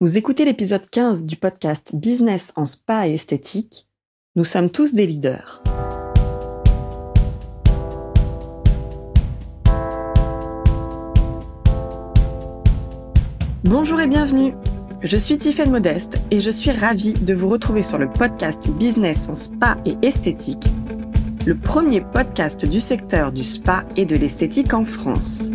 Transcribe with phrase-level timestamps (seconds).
[0.00, 3.88] Vous écoutez l'épisode 15 du podcast Business en spa et esthétique.
[4.36, 5.60] Nous sommes tous des leaders.
[13.64, 14.54] Bonjour et bienvenue.
[15.02, 19.28] Je suis Tiffaine Modeste et je suis ravie de vous retrouver sur le podcast Business
[19.28, 20.68] en spa et esthétique,
[21.44, 25.50] le premier podcast du secteur du spa et de l'esthétique en France.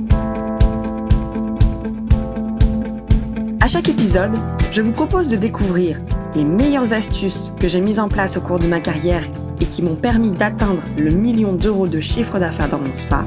[3.63, 4.33] À chaque épisode,
[4.73, 5.97] je vous propose de découvrir
[6.35, 9.23] les meilleures astuces que j'ai mises en place au cours de ma carrière
[9.61, 13.25] et qui m'ont permis d'atteindre le million d'euros de chiffre d'affaires dans mon spa,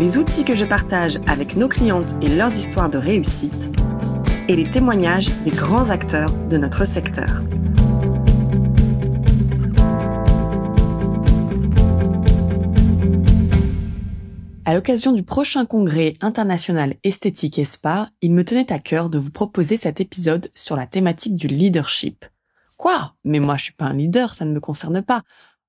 [0.00, 3.70] les outils que je partage avec nos clientes et leurs histoires de réussite,
[4.48, 7.40] et les témoignages des grands acteurs de notre secteur.
[14.70, 17.66] À l'occasion du prochain congrès international esthétique et
[18.22, 22.24] il me tenait à cœur de vous proposer cet épisode sur la thématique du leadership.
[22.76, 23.16] Quoi?
[23.24, 25.24] Mais moi je suis pas un leader, ça ne me concerne pas.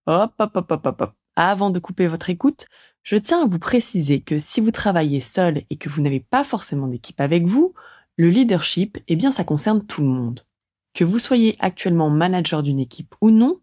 [0.06, 1.14] Hop, hop, hop, hop, hop, hop.
[1.36, 2.68] Avant de couper votre écoute,
[3.02, 6.44] je tiens à vous préciser que si vous travaillez seul et que vous n'avez pas
[6.44, 7.74] forcément d'équipe avec vous,
[8.18, 10.46] le leadership, eh bien ça concerne tout le monde.
[10.94, 13.62] Que vous soyez actuellement manager d'une équipe ou non,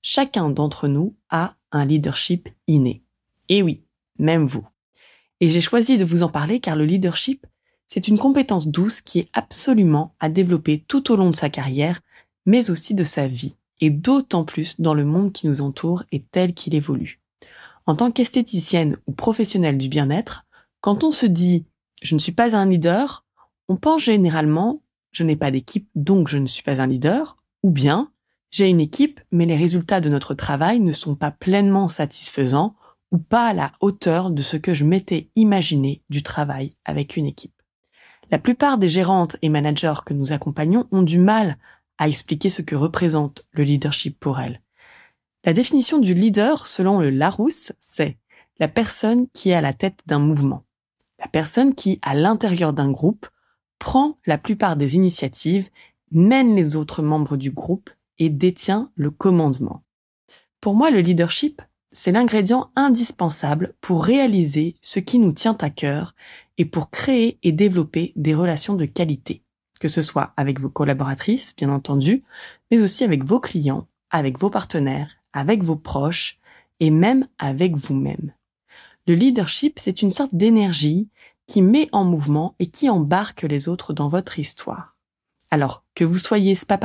[0.00, 3.02] chacun d'entre nous a un leadership inné.
[3.50, 3.84] Et oui,
[4.18, 4.66] même vous.
[5.40, 7.46] Et j'ai choisi de vous en parler car le leadership,
[7.86, 12.00] c'est une compétence douce qui est absolument à développer tout au long de sa carrière,
[12.44, 16.22] mais aussi de sa vie, et d'autant plus dans le monde qui nous entoure et
[16.22, 17.20] tel qu'il évolue.
[17.86, 20.44] En tant qu'esthéticienne ou professionnelle du bien-être,
[20.80, 21.64] quand on se dit
[22.02, 23.24] je ne suis pas un leader,
[23.68, 27.70] on pense généralement je n'ai pas d'équipe donc je ne suis pas un leader, ou
[27.70, 28.10] bien
[28.50, 32.74] j'ai une équipe mais les résultats de notre travail ne sont pas pleinement satisfaisants
[33.12, 37.26] ou pas à la hauteur de ce que je m'étais imaginé du travail avec une
[37.26, 37.62] équipe.
[38.30, 41.56] La plupart des gérantes et managers que nous accompagnons ont du mal
[41.96, 44.60] à expliquer ce que représente le leadership pour elles.
[45.44, 48.18] La définition du leader, selon le Larousse, c'est
[48.58, 50.64] la personne qui est à la tête d'un mouvement.
[51.18, 53.26] La personne qui, à l'intérieur d'un groupe,
[53.78, 55.70] prend la plupart des initiatives,
[56.10, 59.84] mène les autres membres du groupe et détient le commandement.
[60.60, 61.62] Pour moi, le leadership,
[61.98, 66.14] c'est l'ingrédient indispensable pour réaliser ce qui nous tient à cœur
[66.56, 69.42] et pour créer et développer des relations de qualité,
[69.80, 72.22] que ce soit avec vos collaboratrices, bien entendu,
[72.70, 76.38] mais aussi avec vos clients, avec vos partenaires, avec vos proches
[76.78, 78.32] et même avec vous-même.
[79.08, 81.08] Le leadership, c'est une sorte d'énergie
[81.48, 84.96] qui met en mouvement et qui embarque les autres dans votre histoire.
[85.50, 86.78] Alors, que vous soyez spa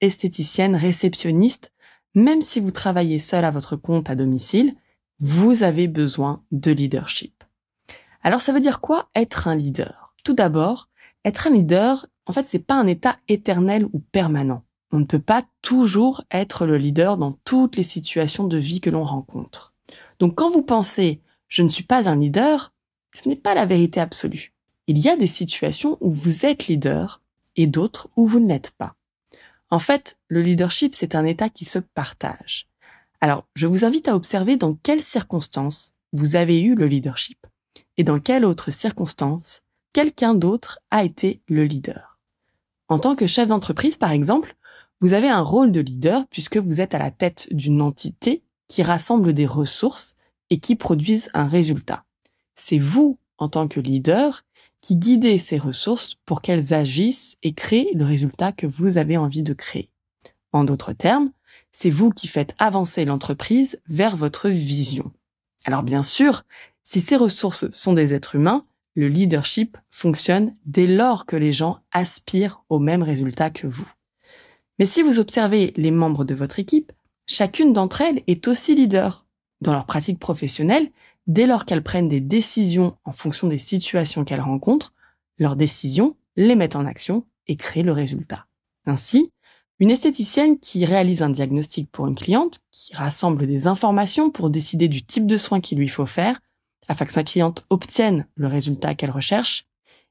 [0.00, 1.70] esthéticienne, réceptionniste,
[2.16, 4.74] même si vous travaillez seul à votre compte à domicile,
[5.20, 7.44] vous avez besoin de leadership.
[8.22, 10.14] Alors ça veut dire quoi être un leader?
[10.24, 10.88] Tout d'abord,
[11.24, 14.64] être un leader, en fait, c'est pas un état éternel ou permanent.
[14.90, 18.90] On ne peut pas toujours être le leader dans toutes les situations de vie que
[18.90, 19.74] l'on rencontre.
[20.18, 22.72] Donc quand vous pensez je ne suis pas un leader,
[23.14, 24.52] ce n'est pas la vérité absolue.
[24.88, 27.22] Il y a des situations où vous êtes leader
[27.56, 28.96] et d'autres où vous ne l'êtes pas.
[29.70, 32.68] En fait, le leadership, c'est un état qui se partage.
[33.20, 37.46] Alors, je vous invite à observer dans quelles circonstances vous avez eu le leadership
[37.96, 39.62] et dans quelles autres circonstances
[39.92, 42.18] quelqu'un d'autre a été le leader.
[42.88, 44.56] En tant que chef d'entreprise, par exemple,
[45.00, 48.82] vous avez un rôle de leader puisque vous êtes à la tête d'une entité qui
[48.82, 50.14] rassemble des ressources
[50.50, 52.04] et qui produisent un résultat.
[52.54, 54.44] C'est vous, en tant que leader,
[54.86, 59.42] qui guidez ces ressources pour qu'elles agissent et créent le résultat que vous avez envie
[59.42, 59.90] de créer.
[60.52, 61.32] En d'autres termes,
[61.72, 65.10] c'est vous qui faites avancer l'entreprise vers votre vision.
[65.64, 66.44] Alors bien sûr,
[66.84, 68.64] si ces ressources sont des êtres humains,
[68.94, 73.90] le leadership fonctionne dès lors que les gens aspirent au même résultat que vous.
[74.78, 76.92] Mais si vous observez les membres de votre équipe,
[77.26, 79.26] chacune d'entre elles est aussi leader.
[79.62, 80.92] Dans leur pratique professionnelle,
[81.26, 84.94] dès lors qu'elles prennent des décisions en fonction des situations qu'elles rencontrent,
[85.38, 88.46] leurs décisions les mettent en action et créent le résultat.
[88.86, 89.32] Ainsi,
[89.78, 94.88] une esthéticienne qui réalise un diagnostic pour une cliente, qui rassemble des informations pour décider
[94.88, 96.40] du type de soin qu'il lui faut faire,
[96.88, 99.66] afin que sa cliente obtienne le résultat qu'elle recherche,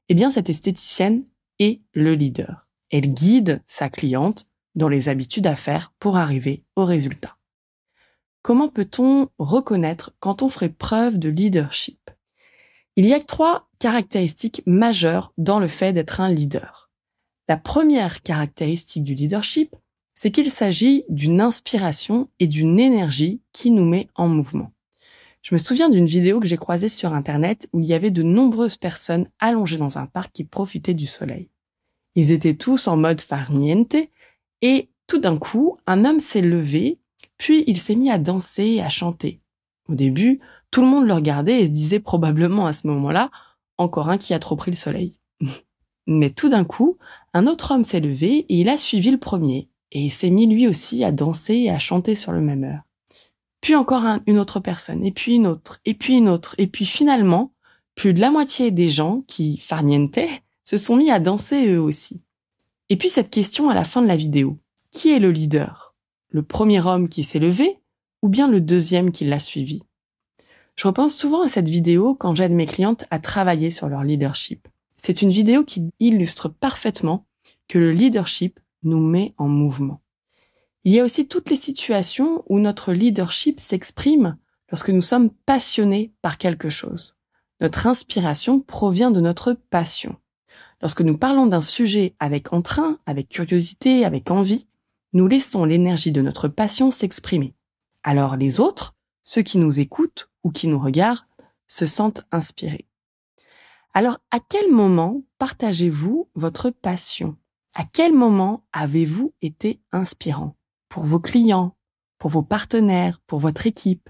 [0.08, 1.24] eh bien cette esthéticienne
[1.58, 2.68] est le leader.
[2.90, 7.36] Elle guide sa cliente dans les habitudes à faire pour arriver au résultat.
[8.46, 12.12] Comment peut-on reconnaître quand on ferait preuve de leadership?
[12.94, 16.88] Il y a trois caractéristiques majeures dans le fait d'être un leader.
[17.48, 19.74] La première caractéristique du leadership,
[20.14, 24.70] c'est qu'il s'agit d'une inspiration et d'une énergie qui nous met en mouvement.
[25.42, 28.22] Je me souviens d'une vidéo que j'ai croisée sur Internet où il y avait de
[28.22, 31.50] nombreuses personnes allongées dans un parc qui profitaient du soleil.
[32.14, 33.96] Ils étaient tous en mode farniente
[34.62, 37.00] et tout d'un coup, un homme s'est levé,
[37.38, 39.40] puis il s'est mis à danser et à chanter.
[39.88, 40.40] Au début,
[40.70, 43.30] tout le monde le regardait et se disait probablement à ce moment-là,
[43.78, 45.12] encore un qui a trop pris le soleil.
[46.06, 46.98] Mais tout d'un coup,
[47.34, 50.46] un autre homme s'est levé et il a suivi le premier, et il s'est mis
[50.46, 52.82] lui aussi à danser et à chanter sur le même heure.
[53.60, 56.84] Puis encore une autre personne, et puis une autre, et puis une autre, et puis
[56.84, 57.52] finalement,
[57.96, 62.22] plus de la moitié des gens qui farnientaient se sont mis à danser eux aussi.
[62.88, 64.58] Et puis cette question à la fin de la vidéo.
[64.92, 65.85] Qui est le leader?
[66.30, 67.78] Le premier homme qui s'est levé
[68.22, 69.82] ou bien le deuxième qui l'a suivi
[70.74, 74.68] Je repense souvent à cette vidéo quand j'aide mes clientes à travailler sur leur leadership.
[74.96, 77.26] C'est une vidéo qui illustre parfaitement
[77.68, 80.00] que le leadership nous met en mouvement.
[80.84, 84.36] Il y a aussi toutes les situations où notre leadership s'exprime
[84.70, 87.16] lorsque nous sommes passionnés par quelque chose.
[87.60, 90.16] Notre inspiration provient de notre passion.
[90.82, 94.68] Lorsque nous parlons d'un sujet avec entrain, avec curiosité, avec envie,
[95.12, 97.54] nous laissons l'énergie de notre passion s'exprimer.
[98.02, 101.26] Alors les autres, ceux qui nous écoutent ou qui nous regardent,
[101.66, 102.86] se sentent inspirés.
[103.94, 107.36] Alors à quel moment partagez-vous votre passion?
[107.74, 110.56] À quel moment avez-vous été inspirant?
[110.88, 111.76] Pour vos clients,
[112.18, 114.08] pour vos partenaires, pour votre équipe,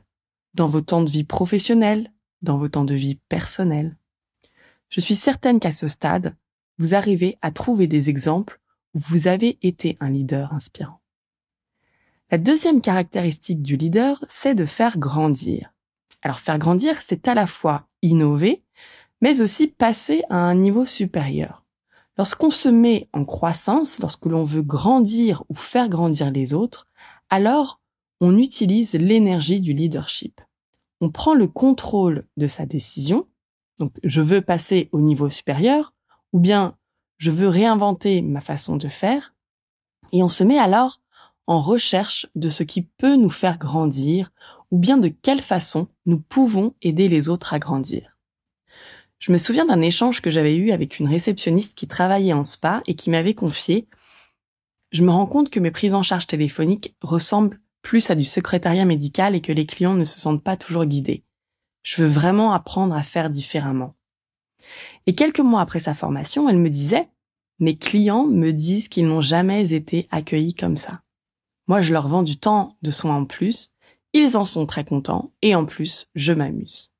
[0.54, 2.12] dans vos temps de vie professionnels,
[2.42, 3.96] dans vos temps de vie personnels?
[4.88, 6.36] Je suis certaine qu'à ce stade,
[6.78, 8.60] vous arrivez à trouver des exemples
[8.96, 11.00] vous avez été un leader inspirant.
[12.30, 15.74] La deuxième caractéristique du leader, c'est de faire grandir.
[16.22, 18.64] Alors faire grandir, c'est à la fois innover,
[19.20, 21.62] mais aussi passer à un niveau supérieur.
[22.16, 26.88] Lorsqu'on se met en croissance, lorsque l'on veut grandir ou faire grandir les autres,
[27.28, 27.82] alors
[28.22, 30.40] on utilise l'énergie du leadership.
[31.02, 33.28] On prend le contrôle de sa décision,
[33.78, 35.92] donc je veux passer au niveau supérieur,
[36.32, 36.78] ou bien
[37.18, 39.34] je veux réinventer ma façon de faire,
[40.12, 41.00] et on se met alors
[41.46, 44.32] en recherche de ce qui peut nous faire grandir,
[44.70, 48.16] ou bien de quelle façon nous pouvons aider les autres à grandir.
[49.18, 52.82] Je me souviens d'un échange que j'avais eu avec une réceptionniste qui travaillait en spa
[52.86, 53.88] et qui m'avait confié
[54.90, 58.84] Je me rends compte que mes prises en charge téléphoniques ressemblent plus à du secrétariat
[58.84, 61.24] médical et que les clients ne se sentent pas toujours guidés.
[61.82, 63.95] Je veux vraiment apprendre à faire différemment.
[65.06, 67.08] Et quelques mois après sa formation, elle me disait,
[67.58, 71.02] mes clients me disent qu'ils n'ont jamais été accueillis comme ça.
[71.68, 73.72] Moi, je leur vends du temps de soins en plus,
[74.12, 76.92] ils en sont très contents, et en plus, je m'amuse.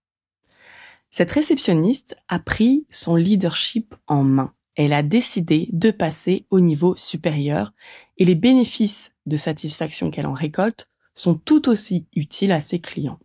[1.10, 4.52] Cette réceptionniste a pris son leadership en main.
[4.74, 7.72] Elle a décidé de passer au niveau supérieur,
[8.18, 13.18] et les bénéfices de satisfaction qu'elle en récolte sont tout aussi utiles à ses clients.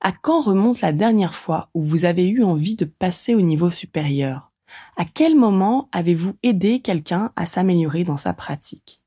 [0.00, 3.70] À quand remonte la dernière fois où vous avez eu envie de passer au niveau
[3.70, 4.52] supérieur?
[4.96, 9.00] À quel moment avez-vous aidé quelqu'un à s'améliorer dans sa pratique?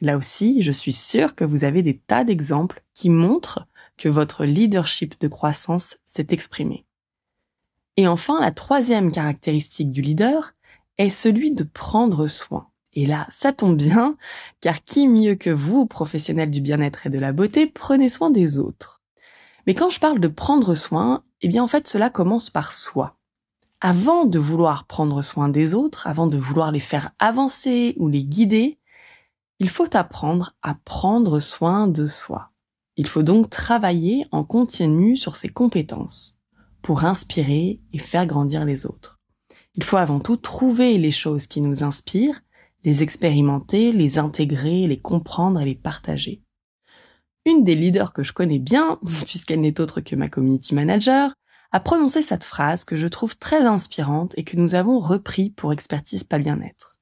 [0.00, 4.44] Là aussi, je suis sûre que vous avez des tas d'exemples qui montrent que votre
[4.44, 6.84] leadership de croissance s'est exprimé.
[7.96, 10.54] Et enfin, la troisième caractéristique du leader
[10.98, 12.68] est celui de prendre soin.
[12.92, 14.16] Et là, ça tombe bien,
[14.60, 18.58] car qui mieux que vous, professionnels du bien-être et de la beauté, prenez soin des
[18.58, 19.02] autres.
[19.66, 23.16] Mais quand je parle de prendre soin, eh bien en fait cela commence par soi.
[23.80, 28.24] Avant de vouloir prendre soin des autres, avant de vouloir les faire avancer ou les
[28.24, 28.78] guider,
[29.58, 32.50] il faut apprendre à prendre soin de soi.
[32.96, 36.38] Il faut donc travailler en continu sur ses compétences
[36.82, 39.20] pour inspirer et faire grandir les autres.
[39.74, 42.42] Il faut avant tout trouver les choses qui nous inspirent,
[42.84, 46.43] les expérimenter, les intégrer, les comprendre et les partager
[47.44, 51.34] une des leaders que je connais bien, puisqu'elle n'est autre que ma community manager,
[51.72, 55.72] a prononcé cette phrase que je trouve très inspirante et que nous avons repris pour
[55.72, 56.96] expertise pas bien-être.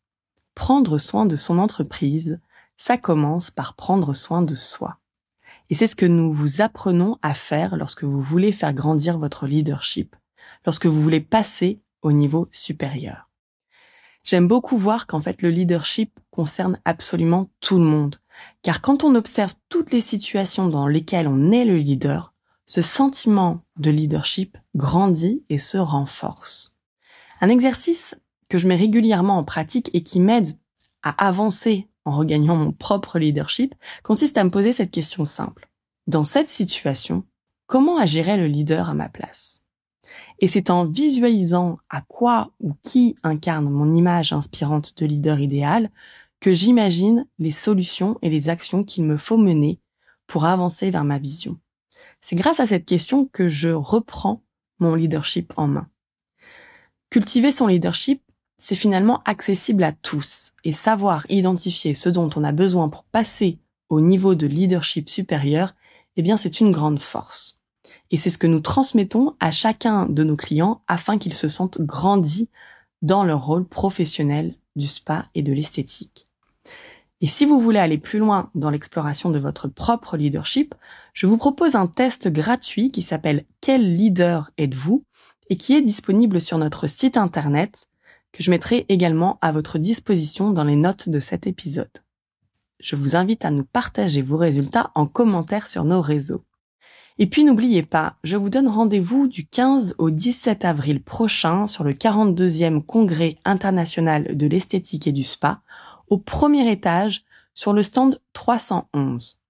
[0.54, 2.40] Prendre soin de son entreprise,
[2.78, 4.98] ça commence par prendre soin de soi.
[5.68, 9.46] Et c'est ce que nous vous apprenons à faire lorsque vous voulez faire grandir votre
[9.46, 10.16] leadership,
[10.64, 13.28] lorsque vous voulez passer au niveau supérieur.
[14.24, 18.16] J'aime beaucoup voir qu'en fait le leadership concerne absolument tout le monde.
[18.62, 22.34] Car quand on observe toutes les situations dans lesquelles on est le leader,
[22.66, 26.76] ce sentiment de leadership grandit et se renforce.
[27.40, 28.14] Un exercice
[28.48, 30.58] que je mets régulièrement en pratique et qui m'aide
[31.02, 35.68] à avancer en regagnant mon propre leadership consiste à me poser cette question simple.
[36.06, 37.24] Dans cette situation,
[37.66, 39.60] comment agirait le leader à ma place?
[40.40, 45.90] Et c'est en visualisant à quoi ou qui incarne mon image inspirante de leader idéal
[46.42, 49.78] que j'imagine les solutions et les actions qu'il me faut mener
[50.26, 51.56] pour avancer vers ma vision.
[52.20, 54.42] C'est grâce à cette question que je reprends
[54.80, 55.88] mon leadership en main.
[57.10, 58.22] Cultiver son leadership,
[58.58, 63.60] c'est finalement accessible à tous et savoir identifier ce dont on a besoin pour passer
[63.88, 65.76] au niveau de leadership supérieur,
[66.16, 67.62] eh bien c'est une grande force.
[68.10, 71.80] Et c'est ce que nous transmettons à chacun de nos clients afin qu'ils se sentent
[71.80, 72.48] grandis
[73.00, 76.26] dans leur rôle professionnel du spa et de l'esthétique.
[77.22, 80.74] Et si vous voulez aller plus loin dans l'exploration de votre propre leadership,
[81.14, 85.04] je vous propose un test gratuit qui s'appelle Quel leader êtes-vous
[85.48, 87.86] et qui est disponible sur notre site internet
[88.32, 91.92] que je mettrai également à votre disposition dans les notes de cet épisode.
[92.80, 96.42] Je vous invite à nous partager vos résultats en commentaire sur nos réseaux.
[97.18, 101.84] Et puis n'oubliez pas, je vous donne rendez-vous du 15 au 17 avril prochain sur
[101.84, 105.60] le 42e congrès international de l'esthétique et du spa
[106.12, 109.40] au premier étage sur le stand 311.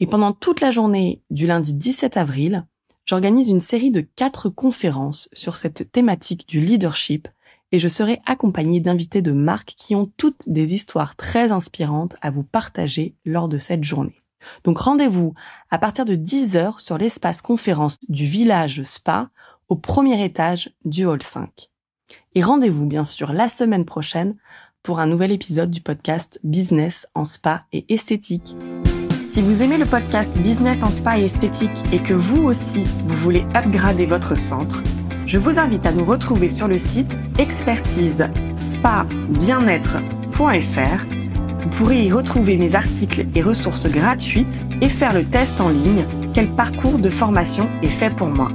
[0.00, 2.66] Et pendant toute la journée du lundi 17 avril,
[3.06, 7.28] j'organise une série de quatre conférences sur cette thématique du leadership
[7.70, 12.32] et je serai accompagnée d'invités de marques qui ont toutes des histoires très inspirantes à
[12.32, 14.20] vous partager lors de cette journée.
[14.64, 15.34] Donc rendez-vous
[15.70, 19.30] à partir de 10h sur l'espace conférence du village Spa
[19.68, 21.70] au premier étage du hall 5.
[22.34, 24.34] Et rendez-vous bien sûr la semaine prochaine
[24.84, 28.54] pour un nouvel épisode du podcast Business en spa et esthétique.
[29.28, 33.16] Si vous aimez le podcast Business en spa et esthétique et que vous aussi vous
[33.16, 34.82] voulez upgrader votre centre,
[35.24, 41.06] je vous invite à nous retrouver sur le site expertise spa bien-être.fr
[41.60, 46.04] vous pourrez y retrouver mes articles et ressources gratuites et faire le test en ligne
[46.34, 48.50] Quel parcours de formation est fait pour moi.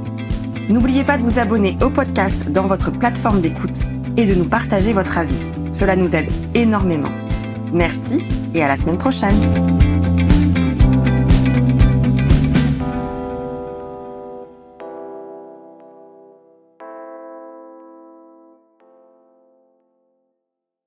[0.69, 3.81] N'oubliez pas de vous abonner au podcast dans votre plateforme d'écoute
[4.15, 5.43] et de nous partager votre avis.
[5.71, 7.11] Cela nous aide énormément.
[7.71, 8.21] Merci
[8.53, 9.88] et à la semaine prochaine.